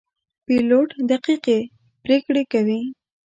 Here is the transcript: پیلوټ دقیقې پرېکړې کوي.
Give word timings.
پیلوټ 0.45 0.89
دقیقې 1.11 1.59
پرېکړې 2.03 2.43
کوي. 2.51 2.81